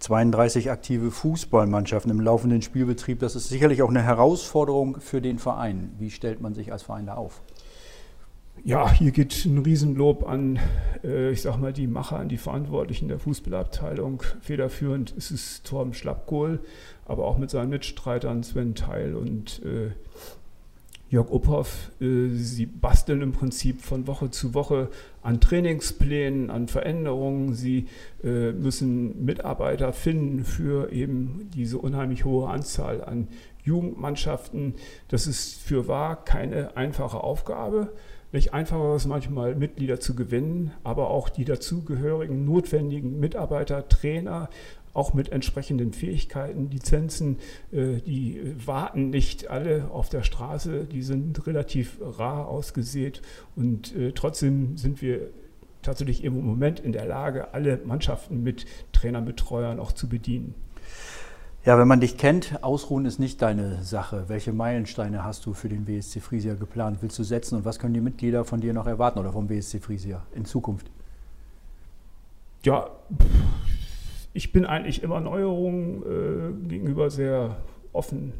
32 0.00 0.70
aktive 0.70 1.10
Fußballmannschaften 1.10 2.10
im 2.10 2.20
laufenden 2.20 2.62
Spielbetrieb. 2.62 3.20
Das 3.20 3.36
ist 3.36 3.48
sicherlich 3.48 3.82
auch 3.82 3.90
eine 3.90 4.02
Herausforderung 4.02 5.00
für 5.00 5.20
den 5.20 5.38
Verein. 5.38 5.92
Wie 5.98 6.10
stellt 6.10 6.40
man 6.40 6.54
sich 6.54 6.72
als 6.72 6.82
Verein 6.82 7.06
da 7.06 7.14
auf? 7.14 7.42
Ja, 8.62 8.90
hier 8.92 9.10
geht 9.10 9.46
ein 9.46 9.58
Riesenlob 9.58 10.28
an, 10.28 10.58
äh, 11.02 11.30
ich 11.30 11.40
sag 11.42 11.58
mal, 11.58 11.72
die 11.72 11.86
Macher, 11.86 12.18
an 12.18 12.28
die 12.28 12.36
Verantwortlichen 12.36 13.08
der 13.08 13.18
Fußballabteilung. 13.18 14.22
Federführend 14.40 15.12
ist 15.12 15.30
es 15.30 15.62
Torben 15.62 15.94
Schlappkohl, 15.94 16.60
aber 17.06 17.24
auch 17.24 17.38
mit 17.38 17.48
seinen 17.48 17.70
Mitstreitern 17.70 18.42
Sven 18.42 18.74
Teil 18.74 19.14
und 19.14 19.62
äh, 19.64 19.92
Jörg 21.10 21.30
Uphoff. 21.30 21.90
Äh, 22.00 22.28
sie 22.34 22.66
basteln 22.66 23.20
im 23.20 23.32
Prinzip 23.32 23.82
von 23.82 24.06
Woche 24.06 24.30
zu 24.30 24.54
Woche 24.54 24.88
an 25.22 25.40
Trainingsplänen, 25.40 26.50
an 26.50 26.68
Veränderungen. 26.68 27.52
Sie 27.54 27.86
äh, 28.22 28.52
müssen 28.52 29.24
Mitarbeiter 29.24 29.92
finden 29.92 30.44
für 30.44 30.92
eben 30.92 31.50
diese 31.52 31.78
unheimlich 31.78 32.24
hohe 32.24 32.48
Anzahl 32.48 33.02
an 33.02 33.26
Jugendmannschaften. 33.64 34.74
Das 35.08 35.26
ist 35.26 35.60
für 35.60 35.88
wahr 35.88 36.24
keine 36.24 36.76
einfache 36.76 37.22
Aufgabe. 37.22 37.92
Nicht 38.32 38.54
einfacher 38.54 38.94
ist 38.94 39.06
manchmal 39.06 39.56
Mitglieder 39.56 39.98
zu 39.98 40.14
gewinnen, 40.14 40.70
aber 40.84 41.10
auch 41.10 41.28
die 41.28 41.44
dazugehörigen 41.44 42.44
notwendigen 42.44 43.18
Mitarbeiter, 43.18 43.88
Trainer, 43.88 44.48
auch 44.92 45.14
mit 45.14 45.30
entsprechenden 45.30 45.92
Fähigkeiten, 45.92 46.70
Lizenzen, 46.70 47.38
äh, 47.72 47.96
die 48.00 48.54
warten 48.64 49.10
nicht 49.10 49.48
alle 49.48 49.90
auf 49.90 50.08
der 50.08 50.22
Straße, 50.22 50.84
die 50.84 51.02
sind 51.02 51.46
relativ 51.46 51.98
rar 52.00 52.48
ausgesät 52.48 53.22
und 53.56 53.94
äh, 53.94 54.12
trotzdem 54.12 54.76
sind 54.76 55.02
wir 55.02 55.30
tatsächlich 55.82 56.24
im 56.24 56.44
Moment 56.44 56.80
in 56.80 56.92
der 56.92 57.06
Lage, 57.06 57.54
alle 57.54 57.80
Mannschaften 57.84 58.42
mit 58.42 58.66
Trainerbetreuern 58.92 59.78
auch 59.78 59.92
zu 59.92 60.08
bedienen. 60.08 60.54
Ja, 61.64 61.78
wenn 61.78 61.88
man 61.88 62.00
dich 62.00 62.16
kennt, 62.16 62.64
ausruhen 62.64 63.04
ist 63.04 63.18
nicht 63.18 63.42
deine 63.42 63.82
Sache. 63.82 64.24
Welche 64.28 64.52
Meilensteine 64.52 65.24
hast 65.24 65.44
du 65.44 65.52
für 65.52 65.68
den 65.68 65.86
WSC 65.86 66.20
Friesia 66.20 66.54
geplant? 66.54 66.98
Willst 67.02 67.18
du 67.18 67.22
setzen 67.22 67.56
und 67.56 67.64
was 67.66 67.78
können 67.78 67.92
die 67.92 68.00
Mitglieder 68.00 68.46
von 68.46 68.60
dir 68.60 68.72
noch 68.72 68.86
erwarten 68.86 69.18
oder 69.18 69.32
vom 69.32 69.50
WSC 69.50 69.78
Friesia 69.78 70.22
in 70.34 70.46
Zukunft? 70.46 70.90
Ja, 72.62 72.88
ich 74.32 74.52
bin 74.52 74.64
eigentlich 74.64 75.02
immer 75.02 75.20
Neuerungen 75.20 76.02
äh, 76.02 76.68
gegenüber 76.68 77.10
sehr 77.10 77.56
offen 77.92 78.32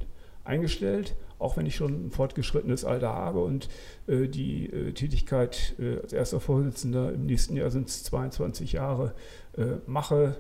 eingestellt, 0.45 1.17
auch 1.39 1.57
wenn 1.57 1.67
ich 1.67 1.77
schon 1.77 2.07
ein 2.07 2.11
fortgeschrittenes 2.11 2.85
Alter 2.85 3.09
habe 3.09 3.41
und 3.41 3.69
äh, 4.07 4.29
die 4.29 4.67
äh, 4.67 4.93
Tätigkeit 4.93 5.75
äh, 5.79 5.99
als 6.01 6.13
erster 6.13 6.41
Vorsitzender 6.41 7.13
im 7.13 7.27
nächsten 7.27 7.57
Jahr 7.57 7.71
sind 7.71 7.89
es 7.89 8.05
22 8.05 8.73
Jahre 8.73 9.15
äh, 9.57 9.77
mache. 9.87 10.37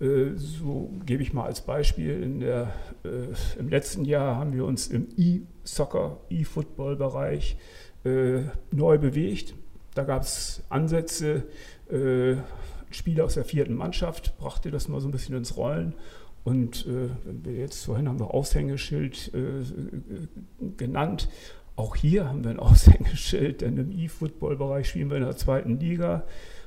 Äh, 0.00 0.36
so 0.36 0.90
gebe 1.06 1.22
ich 1.22 1.32
mal 1.32 1.44
als 1.44 1.62
Beispiel, 1.62 2.38
der, 2.40 2.72
im 3.58 3.68
letzten 3.68 4.04
Jahr 4.04 4.36
haben 4.36 4.52
wir 4.52 4.64
uns 4.64 4.88
im 4.88 5.08
E-Soccer, 5.16 6.18
E-Football-Bereich 6.30 7.56
neu 8.72 8.98
bewegt. 8.98 9.54
Da 9.94 10.02
gab 10.02 10.22
es 10.22 10.64
Ansätze, 10.70 11.44
Spieler 12.92 13.24
aus 13.24 13.34
der 13.34 13.44
vierten 13.44 13.74
Mannschaft, 13.74 14.36
brachte 14.38 14.70
das 14.70 14.88
mal 14.88 15.00
so 15.00 15.08
ein 15.08 15.12
bisschen 15.12 15.36
ins 15.36 15.56
Rollen. 15.56 15.94
Und 16.44 16.86
äh, 16.86 17.50
jetzt 17.50 17.84
vorhin 17.84 18.08
haben 18.08 18.18
wir 18.18 18.34
Aushängeschild 18.34 19.32
äh, 19.34 20.66
genannt. 20.76 21.28
Auch 21.76 21.96
hier 21.96 22.28
haben 22.28 22.44
wir 22.44 22.50
ein 22.50 22.58
Aushängeschild, 22.60 23.60
denn 23.60 23.76
im 23.76 23.92
E-Football-Bereich 23.92 24.88
spielen 24.88 25.10
wir 25.10 25.18
in 25.18 25.24
der 25.24 25.36
zweiten 25.36 25.78
Liga. 25.78 26.24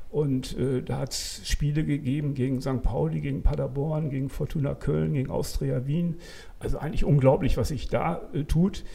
Und 0.09 0.57
äh, 0.57 0.81
da 0.81 0.99
hat 0.99 1.11
es 1.11 1.41
Spiele 1.43 1.83
gegeben 1.83 2.35
gegen 2.35 2.61
St. 2.61 2.81
Pauli, 2.81 3.19
gegen 3.19 3.43
Paderborn, 3.43 4.09
gegen 4.09 4.29
Fortuna 4.29 4.73
Köln, 4.73 5.13
gegen 5.13 5.29
Austria 5.29 5.87
Wien. 5.87 6.15
Also 6.59 6.77
eigentlich 6.77 7.03
unglaublich, 7.03 7.57
was 7.57 7.67
sich 7.67 7.89
da 7.89 8.21
äh, 8.33 8.43
tut. 8.45 8.85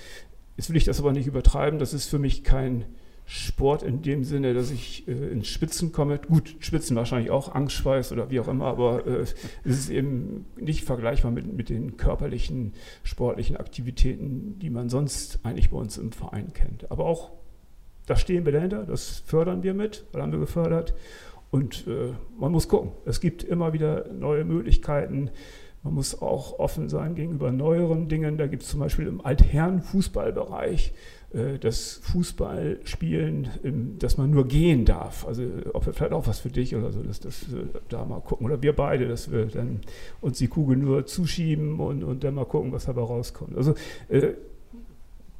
Jetzt 0.56 0.70
will 0.70 0.76
ich 0.76 0.84
das 0.84 0.98
aber 0.98 1.12
nicht 1.12 1.26
übertreiben. 1.26 1.78
Das 1.78 1.92
ist 1.92 2.08
für 2.08 2.18
mich 2.18 2.42
kein 2.42 2.86
Sport 3.32 3.84
in 3.84 4.02
dem 4.02 4.24
Sinne, 4.24 4.54
dass 4.54 4.72
ich 4.72 5.06
äh, 5.06 5.12
ins 5.12 5.46
Spitzen 5.46 5.92
komme. 5.92 6.18
Gut, 6.18 6.56
Spitzen 6.58 6.96
wahrscheinlich 6.96 7.30
auch, 7.30 7.54
Angstschweiß 7.54 8.10
oder 8.10 8.28
wie 8.28 8.40
auch 8.40 8.48
immer, 8.48 8.64
aber 8.64 9.06
äh, 9.06 9.20
es 9.20 9.34
ist 9.62 9.88
eben 9.88 10.46
nicht 10.56 10.82
vergleichbar 10.82 11.30
mit, 11.30 11.46
mit 11.46 11.68
den 11.68 11.96
körperlichen, 11.96 12.72
sportlichen 13.04 13.56
Aktivitäten, 13.56 14.58
die 14.58 14.68
man 14.68 14.88
sonst 14.88 15.38
eigentlich 15.44 15.70
bei 15.70 15.76
uns 15.76 15.96
im 15.96 16.10
Verein 16.10 16.52
kennt. 16.52 16.90
Aber 16.90 17.04
auch, 17.04 17.30
da 18.06 18.16
stehen 18.16 18.44
wir 18.46 18.52
dahinter, 18.52 18.84
das 18.84 19.22
fördern 19.24 19.62
wir 19.62 19.74
mit, 19.74 20.06
oder 20.12 20.24
haben 20.24 20.32
wir 20.32 20.40
gefördert. 20.40 20.94
Und 21.52 21.86
äh, 21.86 22.14
man 22.36 22.50
muss 22.50 22.66
gucken. 22.66 22.90
Es 23.04 23.20
gibt 23.20 23.44
immer 23.44 23.72
wieder 23.72 24.08
neue 24.12 24.44
Möglichkeiten. 24.44 25.30
Man 25.82 25.94
muss 25.94 26.20
auch 26.20 26.58
offen 26.58 26.90
sein 26.90 27.14
gegenüber 27.14 27.50
neueren 27.50 28.08
Dingen. 28.08 28.36
Da 28.36 28.46
gibt 28.46 28.64
es 28.64 28.68
zum 28.68 28.80
Beispiel 28.80 29.06
im 29.06 29.24
Altherren-Fußballbereich 29.24 30.92
äh, 31.32 31.58
das 31.58 32.00
Fußballspielen, 32.02 33.96
dass 33.98 34.18
man 34.18 34.30
nur 34.30 34.46
gehen 34.46 34.84
darf. 34.84 35.26
Also 35.26 35.44
ob 35.72 35.84
vielleicht 35.84 36.12
auch 36.12 36.26
was 36.26 36.40
für 36.40 36.50
dich 36.50 36.76
oder 36.76 36.92
so, 36.92 37.02
dass 37.02 37.20
das 37.20 37.46
da 37.88 38.04
mal 38.04 38.20
gucken. 38.20 38.44
Oder 38.44 38.60
wir 38.60 38.76
beide, 38.76 39.08
dass 39.08 39.30
wir 39.30 39.46
dann 39.46 39.80
uns 40.20 40.36
die 40.36 40.48
Kugel 40.48 40.76
nur 40.76 41.06
zuschieben 41.06 41.80
und, 41.80 42.04
und 42.04 42.24
dann 42.24 42.34
mal 42.34 42.44
gucken, 42.44 42.72
was 42.72 42.84
dabei 42.84 43.02
rauskommt. 43.02 43.56
Also 43.56 43.74
äh, 44.08 44.34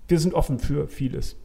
wir 0.09 0.19
sind 0.19 0.33
offen 0.33 0.59
für 0.59 0.89
vieles. 0.89 1.37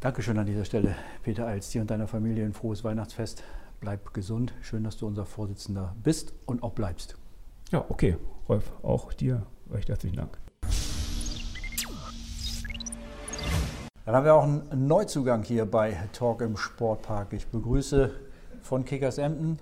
Dankeschön 0.00 0.36
an 0.38 0.46
dieser 0.46 0.64
Stelle, 0.64 0.96
Peter 1.22 1.46
Eils. 1.46 1.70
Dir 1.70 1.82
und 1.82 1.90
deiner 1.90 2.08
Familie 2.08 2.44
ein 2.44 2.54
frohes 2.54 2.82
Weihnachtsfest. 2.82 3.44
Bleib 3.82 4.14
gesund. 4.14 4.54
Schön, 4.60 4.84
dass 4.84 4.96
du 4.96 5.08
unser 5.08 5.26
Vorsitzender 5.26 5.96
bist 6.04 6.34
und 6.46 6.62
auch 6.62 6.70
bleibst. 6.70 7.16
Ja, 7.72 7.84
okay, 7.88 8.16
Rolf, 8.48 8.70
auch 8.84 9.12
dir 9.12 9.44
recht 9.72 9.88
herzlichen 9.88 10.14
Dank. 10.14 10.38
Dann 14.04 14.14
haben 14.14 14.24
wir 14.24 14.34
auch 14.36 14.44
einen 14.44 14.86
Neuzugang 14.86 15.42
hier 15.42 15.66
bei 15.66 15.98
Talk 16.12 16.42
im 16.42 16.56
Sportpark. 16.56 17.32
Ich 17.32 17.48
begrüße 17.48 18.12
von 18.62 18.84
Kickers 18.84 19.18
Emden 19.18 19.58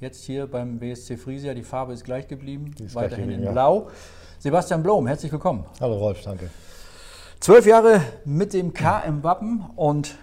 jetzt 0.00 0.24
hier 0.24 0.48
beim 0.48 0.80
BSC 0.80 1.16
Friesia. 1.16 1.54
Die 1.54 1.62
Farbe 1.62 1.92
ist 1.92 2.02
gleich 2.02 2.26
geblieben, 2.26 2.74
ist 2.76 2.96
weiterhin 2.96 3.26
gleich 3.26 3.38
in 3.38 3.44
ja. 3.44 3.52
Blau. 3.52 3.88
Sebastian 4.40 4.82
Blom, 4.82 5.06
herzlich 5.06 5.30
willkommen. 5.30 5.64
Hallo 5.80 5.96
Rolf, 5.96 6.20
danke. 6.22 6.50
Zwölf 7.38 7.66
Jahre 7.66 8.00
mit 8.24 8.52
dem 8.52 8.74
K 8.74 8.98
im 9.02 9.22
Wappen 9.22 9.64
und 9.76 10.18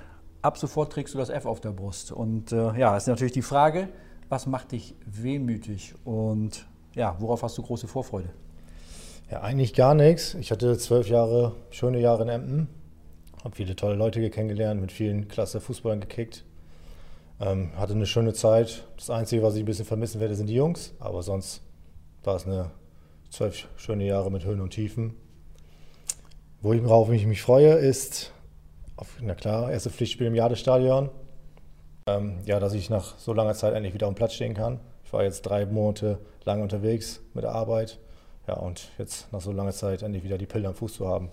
ab 0.47 0.57
sofort 0.57 0.91
trägst 0.91 1.13
du 1.13 1.17
das 1.17 1.29
F 1.29 1.45
auf 1.45 1.59
der 1.59 1.71
Brust. 1.71 2.11
Und 2.11 2.51
äh, 2.51 2.79
ja, 2.79 2.95
ist 2.95 3.07
natürlich 3.07 3.33
die 3.33 3.41
Frage, 3.41 3.89
was 4.29 4.47
macht 4.47 4.71
dich 4.71 4.95
wehmütig 5.05 5.93
und 6.03 6.65
ja, 6.95 7.15
worauf 7.19 7.43
hast 7.43 7.57
du 7.57 7.61
große 7.61 7.87
Vorfreude? 7.87 8.29
Ja, 9.29 9.41
eigentlich 9.41 9.73
gar 9.73 9.93
nichts. 9.93 10.33
Ich 10.35 10.51
hatte 10.51 10.77
zwölf 10.77 11.09
Jahre, 11.09 11.53
schöne 11.69 11.99
Jahre 11.99 12.23
in 12.23 12.29
Emden, 12.29 12.69
habe 13.43 13.55
viele 13.55 13.75
tolle 13.75 13.95
Leute 13.95 14.27
kennengelernt, 14.29 14.79
mit 14.79 14.91
vielen 14.91 15.27
klasse 15.27 15.59
Fußballern 15.59 15.99
gekickt. 15.99 16.45
Ähm, 17.39 17.71
hatte 17.77 17.93
eine 17.93 18.05
schöne 18.05 18.33
Zeit. 18.33 18.87
Das 18.95 19.09
Einzige, 19.09 19.43
was 19.43 19.55
ich 19.55 19.63
ein 19.63 19.65
bisschen 19.65 19.85
vermissen 19.85 20.21
werde, 20.21 20.35
sind 20.35 20.47
die 20.47 20.55
Jungs. 20.55 20.93
Aber 20.99 21.21
sonst 21.21 21.61
war 22.23 22.35
es 22.35 22.45
eine 22.45 22.71
zwölf 23.29 23.67
schöne 23.75 24.05
Jahre 24.05 24.31
mit 24.31 24.45
Höhen 24.45 24.61
und 24.61 24.71
Tiefen. 24.71 25.13
Worauf 26.61 27.11
ich 27.11 27.27
mich 27.27 27.41
freue, 27.41 27.73
ist, 27.73 28.31
auf, 28.97 29.17
na 29.21 29.35
klar, 29.35 29.71
erste 29.71 29.89
Pflichtspiel 29.89 30.27
im 30.27 30.35
Jadestadion. 30.35 31.09
Ähm, 32.07 32.39
ja, 32.45 32.59
dass 32.59 32.73
ich 32.73 32.89
nach 32.89 33.17
so 33.17 33.33
langer 33.33 33.53
Zeit 33.53 33.73
endlich 33.73 33.93
wieder 33.93 34.07
am 34.07 34.15
Platz 34.15 34.33
stehen 34.33 34.53
kann. 34.53 34.79
Ich 35.05 35.13
war 35.13 35.23
jetzt 35.23 35.43
drei 35.43 35.65
Monate 35.65 36.19
lang 36.43 36.61
unterwegs 36.61 37.21
mit 37.33 37.43
der 37.43 37.51
Arbeit. 37.51 37.99
Ja, 38.47 38.55
und 38.55 38.89
jetzt 38.97 39.31
nach 39.31 39.41
so 39.41 39.51
langer 39.51 39.71
Zeit 39.71 40.01
endlich 40.01 40.23
wieder 40.23 40.37
die 40.37 40.45
Pille 40.45 40.67
am 40.67 40.73
Fuß 40.73 40.93
zu 40.93 41.07
haben. 41.07 41.29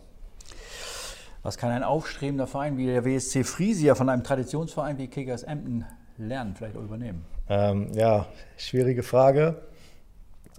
Was 1.42 1.59
kann 1.59 1.71
ein 1.71 1.83
aufstrebender 1.83 2.47
Verein 2.47 2.76
wie 2.76 2.87
der 2.87 3.04
WSC 3.04 3.44
Friesia 3.44 3.94
von 3.94 4.09
einem 4.09 4.25
Traditionsverein 4.25 4.99
wie 4.99 5.09
Kickers 5.09 5.42
Emden 5.42 5.85
lernen, 6.16 6.54
vielleicht 6.56 6.76
auch 6.76 6.83
übernehmen? 6.83 7.25
Ähm, 7.49 7.92
ja, 7.94 8.26
schwierige 8.56 9.02
Frage. 9.02 9.62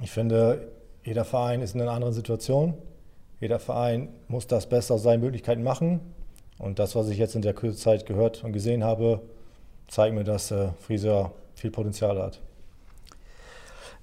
Ich 0.02 0.12
finde, 0.12 0.72
jeder 1.04 1.26
Verein 1.26 1.62
ist 1.62 1.76
in 1.76 1.82
einer 1.82 1.92
anderen 1.92 2.14
Situation. 2.14 2.76
Jeder 3.40 3.60
Verein 3.60 4.10
muss 4.28 4.48
das 4.48 4.68
Beste 4.70 4.94
aus 4.94 5.04
seinen 5.04 5.22
Möglichkeiten 5.22 5.64
machen. 5.64 6.02
Und 6.58 6.80
das, 6.80 6.96
was 6.96 7.10
ich 7.10 7.18
jetzt 7.18 7.36
in 7.36 7.42
der 7.42 7.56
Zeit 7.76 8.06
gehört 8.06 8.44
und 8.44 8.54
gesehen 8.54 8.84
habe, 8.84 9.22
zeigt 9.88 10.16
mir, 10.16 10.24
dass 10.24 10.52
äh, 10.52 10.70
Frieser 10.82 11.32
viel 11.56 11.72
Potenzial 11.72 12.22
hat. 12.22 12.40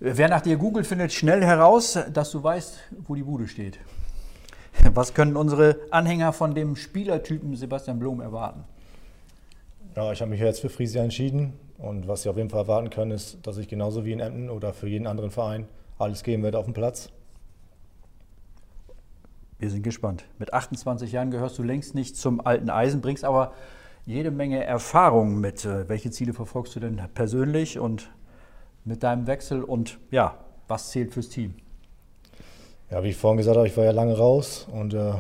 Wer 0.01 0.29
nach 0.29 0.41
dir 0.41 0.57
googelt, 0.57 0.87
findet 0.87 1.13
schnell 1.13 1.45
heraus, 1.45 1.99
dass 2.13 2.31
du 2.33 2.43
weißt, 2.43 2.79
wo 3.07 3.15
die 3.15 3.23
Bude 3.23 3.47
steht. 3.47 3.79
Was 4.95 5.15
können 5.15 5.37
unsere 5.37 5.77
Anhänger 5.91 6.33
von 6.33 6.55
dem 6.55 6.77
Spielertypen 6.77 7.55
Sebastian 7.55 7.99
Blom 7.99 8.21
erwarten? 8.21 8.65
Ja, 9.95 10.11
ich 10.11 10.21
habe 10.21 10.31
mich 10.31 10.41
jetzt 10.41 10.61
für 10.61 10.71
Friesia 10.71 11.03
entschieden. 11.03 11.53
Und 11.79 12.07
was 12.07 12.23
Sie 12.23 12.29
auf 12.29 12.37
jeden 12.37 12.49
Fall 12.49 12.61
erwarten 12.61 12.91
können, 12.91 13.11
ist, 13.11 13.45
dass 13.45 13.59
ich 13.59 13.67
genauso 13.67 14.05
wie 14.05 14.13
in 14.13 14.21
Emden 14.21 14.51
oder 14.51 14.73
für 14.73 14.89
jeden 14.89 15.07
anderen 15.07 15.31
Verein 15.31 15.67
alles 15.99 16.23
geben 16.23 16.43
werde 16.43 16.59
auf 16.59 16.65
dem 16.65 16.75
Platz. 16.75 17.11
Wir 19.63 19.71
sind 19.71 19.85
gespannt. 19.85 20.25
Mit 20.41 20.53
28 20.53 21.13
Jahren 21.13 21.31
gehörst 21.31 21.57
du 21.57 21.63
längst 21.63 21.95
nicht 21.95 22.17
zum 22.17 22.45
alten 22.45 22.69
Eisen, 22.69 23.01
bringst 23.01 23.25
aber 23.25 23.53
jede 24.05 24.33
Menge 24.33 24.65
Erfahrung 24.65 25.41
mit. 25.41 25.65
Äh, 25.65 25.89
welche 25.89 26.11
Ziele 26.11 26.33
verfolgst 26.33 26.75
du 26.75 26.81
denn 26.81 27.01
persönlich 27.15 27.79
und 27.79 28.11
mit 28.85 29.05
deinem 29.05 29.29
Wechsel 29.29 29.63
und 29.63 30.01
ja, 30.11 30.37
was 30.67 30.91
zählt 30.91 31.13
fürs 31.13 31.29
Team? 31.29 31.55
Ja, 32.91 33.05
wie 33.05 33.11
ich 33.11 33.17
vorhin 33.17 33.37
gesagt 33.37 33.57
habe, 33.57 33.69
ich 33.69 33.77
war 33.77 33.85
ja 33.85 33.93
lange 33.93 34.19
raus 34.19 34.67
und 34.69 34.95
äh, 34.95 35.13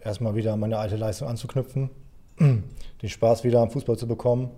erstmal 0.00 0.34
wieder 0.34 0.54
an 0.54 0.58
meine 0.58 0.76
alte 0.76 0.96
Leistung 0.96 1.28
anzuknüpfen, 1.28 1.88
den 2.40 2.62
Spaß 3.08 3.44
wieder 3.44 3.60
am 3.60 3.70
Fußball 3.70 3.96
zu 3.96 4.08
bekommen 4.08 4.50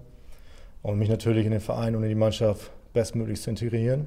und 0.80 0.98
mich 0.98 1.10
natürlich 1.10 1.44
in 1.44 1.52
den 1.52 1.60
Verein 1.60 1.94
und 1.94 2.04
in 2.04 2.08
die 2.08 2.14
Mannschaft 2.14 2.70
bestmöglich 2.94 3.42
zu 3.42 3.50
integrieren. 3.50 4.06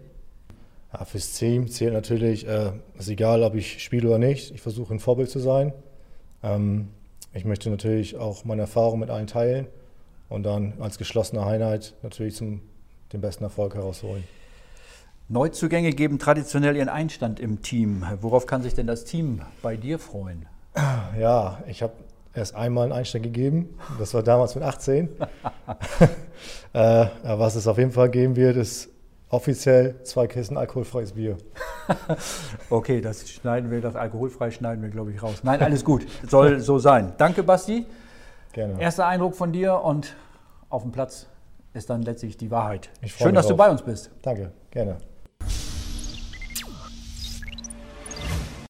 Ja, 0.91 1.05
fürs 1.05 1.33
Team 1.33 1.69
zählt 1.69 1.93
natürlich, 1.93 2.47
äh, 2.47 2.71
ist 2.97 3.09
egal, 3.09 3.43
ob 3.43 3.55
ich 3.55 3.83
spiele 3.83 4.07
oder 4.07 4.17
nicht. 4.17 4.53
Ich 4.53 4.61
versuche 4.61 4.93
ein 4.93 4.99
Vorbild 4.99 5.29
zu 5.29 5.39
sein. 5.39 5.73
Ähm, 6.41 6.89
ich 7.33 7.45
möchte 7.45 7.69
natürlich 7.69 8.15
auch 8.17 8.43
meine 8.43 8.61
Erfahrung 8.61 8.99
mit 8.99 9.09
allen 9.09 9.27
teilen 9.27 9.67
und 10.29 10.43
dann 10.43 10.73
als 10.79 10.97
geschlossene 10.97 11.45
Einheit 11.45 11.93
natürlich 12.01 12.35
zum 12.35 12.61
den 13.13 13.21
besten 13.21 13.43
Erfolg 13.43 13.75
herausholen. 13.75 14.23
Neuzugänge 15.27 15.91
geben 15.91 16.17
traditionell 16.17 16.75
ihren 16.75 16.89
Einstand 16.89 17.39
im 17.39 17.61
Team. 17.61 18.03
Worauf 18.21 18.47
kann 18.47 18.63
sich 18.63 18.73
denn 18.73 18.87
das 18.87 19.05
Team 19.05 19.41
bei 19.61 19.77
dir 19.77 19.99
freuen? 19.99 20.47
Ja, 21.19 21.63
ich 21.67 21.83
habe 21.83 21.93
erst 22.33 22.55
einmal 22.55 22.85
einen 22.85 22.93
Einstand 22.93 23.23
gegeben. 23.23 23.77
Das 23.99 24.13
war 24.13 24.23
damals 24.23 24.55
mit 24.55 24.63
18. 24.63 25.09
äh, 26.73 27.05
was 27.23 27.55
es 27.55 27.67
auf 27.67 27.77
jeden 27.77 27.91
Fall 27.91 28.09
geben 28.09 28.35
wird, 28.35 28.57
ist 28.57 28.89
Offiziell 29.31 30.01
zwei 30.03 30.25
Kisten 30.25 30.57
alkoholfreies 30.57 31.11
Bier. 31.11 31.37
okay, 32.71 32.99
das 32.99 33.29
schneiden 33.29 33.69
wir, 33.69 33.79
das 33.79 33.95
alkoholfrei 33.95 34.49
schneiden 34.49 34.81
wir, 34.81 34.89
glaube 34.89 35.11
ich, 35.11 35.21
raus. 35.21 35.41
Nein, 35.43 35.61
alles 35.61 35.85
gut. 35.85 36.07
Soll 36.27 36.59
so 36.59 36.79
sein. 36.79 37.13
Danke, 37.17 37.43
Basti. 37.43 37.85
Gerne. 38.53 38.81
Erster 38.81 39.05
Eindruck 39.05 39.35
von 39.35 39.51
dir 39.51 39.81
und 39.81 40.15
auf 40.69 40.81
dem 40.81 40.91
Platz 40.91 41.27
ist 41.75 41.91
dann 41.91 42.01
letztlich 42.01 42.37
die 42.37 42.49
Wahrheit. 42.49 42.89
Schön, 43.05 43.35
dass 43.35 43.45
drauf. 43.45 43.51
du 43.51 43.57
bei 43.57 43.69
uns 43.69 43.83
bist. 43.83 44.09
Danke, 44.23 44.51
gerne. 44.71 44.97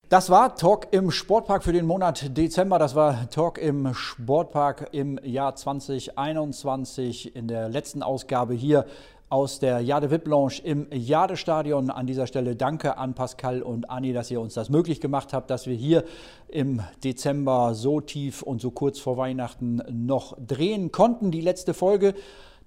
Das 0.10 0.30
war 0.30 0.56
Talk 0.56 0.88
im 0.92 1.12
Sportpark 1.12 1.64
für 1.64 1.72
den 1.72 1.86
Monat 1.86 2.36
Dezember. 2.36 2.80
Das 2.80 2.96
war 2.96 3.30
Talk 3.30 3.60
im 3.60 3.94
Sportpark 3.94 4.90
im 4.92 5.20
Jahr 5.24 5.56
2021 5.56 7.36
in 7.36 7.48
der 7.48 7.70
letzten 7.70 8.04
Ausgabe 8.04 8.56
hier 8.56 8.86
aus 9.30 9.60
der 9.60 9.80
Jade 9.82 10.10
VIP 10.10 10.28
Lounge 10.28 10.56
im 10.64 10.88
Jade-Stadion. 10.92 11.92
An 11.92 12.08
dieser 12.08 12.26
Stelle 12.26 12.56
danke 12.56 12.98
an 12.98 13.14
Pascal 13.14 13.62
und 13.62 13.90
Anni, 13.90 14.12
dass 14.12 14.32
ihr 14.32 14.42
uns 14.42 14.56
das 14.56 14.70
möglich 14.70 15.00
gemacht 15.00 15.34
habt, 15.34 15.52
dass 15.52 15.68
wir 15.68 15.76
hier 15.76 16.04
im 16.48 16.82
Dezember 17.04 17.76
so 17.76 18.02
tief 18.02 18.42
und 18.42 18.60
so 18.60 18.72
kurz 18.72 18.98
vor 19.00 19.18
Weihnachten 19.18 19.84
noch 19.92 20.36
drehen 20.40 20.92
konnten. 20.92 21.30
Die 21.30 21.42
letzte 21.42 21.76
Folge 21.76 22.16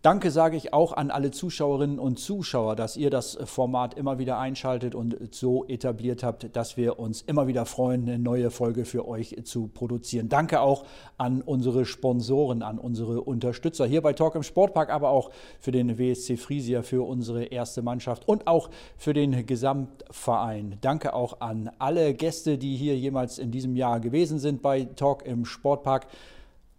Danke 0.03 0.33
sage 0.33 0.57
ich 0.57 0.73
auch 0.73 0.93
an 0.95 1.12
alle 1.12 1.31
Zuschauerinnen 1.31 2.01
und 2.01 2.19
Zuschauer, 2.19 2.75
dass 2.75 2.97
ihr 2.97 3.09
das 3.09 3.38
Format 3.45 3.95
immer 3.95 4.19
wieder 4.19 4.37
einschaltet 4.37 4.97
und 4.97 5.17
so 5.33 5.65
etabliert 5.67 6.25
habt, 6.25 6.57
dass 6.57 6.77
wir 6.77 6.99
uns 6.99 7.23
immer 7.23 7.47
wieder 7.47 7.67
freuen, 7.67 8.03
eine 8.09 8.19
neue 8.19 8.51
Folge 8.51 8.85
für 8.85 9.07
euch 9.07 9.37
zu 9.45 9.69
produzieren. 9.69 10.29
Danke 10.29 10.61
auch 10.61 10.87
an 11.19 11.41
unsere 11.41 11.85
Sponsoren, 11.85 12.65
an 12.65 12.81
unsere 12.81 13.21
Unterstützer 13.21 13.87
hier 13.87 14.03
bei 14.03 14.12
Talk 14.12 14.35
im 14.35 14.43
Sportpark, 14.43 14.91
aber 14.91 15.11
auch 15.11 15.31
für 15.61 15.71
den 15.71 15.97
WSC 15.97 16.37
Friesia, 16.37 16.83
für 16.83 17.07
unsere 17.07 17.45
erste 17.45 17.81
Mannschaft 17.83 18.27
und 18.27 18.49
auch 18.49 18.71
für 18.97 19.12
den 19.12 19.47
Gesamtverein. 19.47 20.79
Danke 20.81 21.15
auch 21.15 21.41
an 21.41 21.71
alle 21.79 22.12
Gäste, 22.15 22.59
die 22.59 22.75
hier 22.75 22.99
jemals 22.99 23.38
in 23.38 23.53
diesem 23.53 23.77
Jahr 23.77 24.01
gewesen 24.01 24.41
sind 24.41 24.62
bei 24.62 24.83
Talk 24.83 25.25
im 25.25 25.45
Sportpark. 25.45 26.09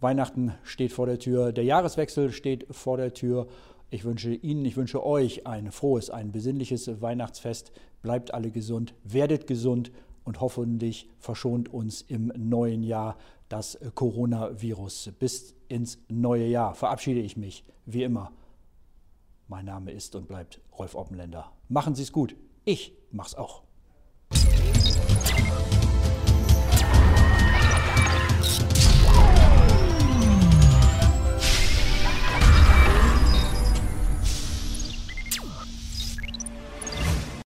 Weihnachten 0.04 0.52
steht 0.62 0.92
vor 0.92 1.06
der 1.06 1.18
Tür, 1.18 1.50
der 1.50 1.64
Jahreswechsel 1.64 2.30
steht 2.30 2.66
vor 2.70 2.98
der 2.98 3.14
Tür. 3.14 3.48
Ich 3.88 4.04
wünsche 4.04 4.34
Ihnen, 4.34 4.64
ich 4.66 4.76
wünsche 4.76 5.04
euch 5.04 5.46
ein 5.46 5.72
frohes, 5.72 6.10
ein 6.10 6.30
besinnliches 6.30 7.00
Weihnachtsfest. 7.00 7.72
Bleibt 8.02 8.34
alle 8.34 8.50
gesund, 8.50 8.94
werdet 9.02 9.46
gesund 9.46 9.90
und 10.22 10.42
hoffentlich 10.42 11.08
verschont 11.18 11.72
uns 11.72 12.02
im 12.02 12.30
neuen 12.36 12.82
Jahr 12.82 13.16
das 13.48 13.78
Coronavirus. 13.94 15.12
Bis 15.18 15.56
ins 15.68 15.98
neue 16.08 16.46
Jahr 16.46 16.74
verabschiede 16.74 17.20
ich 17.20 17.38
mich, 17.38 17.64
wie 17.86 18.02
immer. 18.02 18.30
Mein 19.48 19.64
Name 19.64 19.90
ist 19.90 20.14
und 20.14 20.28
bleibt 20.28 20.60
Rolf 20.78 20.94
Oppenländer. 20.94 21.50
Machen 21.68 21.94
Sie 21.94 22.02
es 22.02 22.12
gut. 22.12 22.36
Ich 22.66 22.92
mach's 23.10 23.34
auch. 23.34 23.63